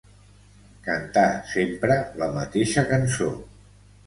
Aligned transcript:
Cantar 0.87 1.25
sempre 1.51 1.99
la 2.23 2.31
mateixa 2.39 2.87
cançó. 2.95 3.31